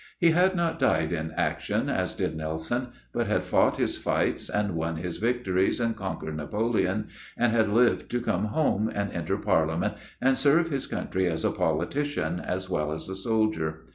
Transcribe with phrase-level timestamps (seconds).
[0.17, 4.73] He had not died in action, as did Nelson, but had fought his fights, and
[4.75, 9.93] won his victories, and conquered Napoleon, and had lived to come home, and enter Parliament,
[10.19, 13.81] and serve his country as a politician as well as a soldier.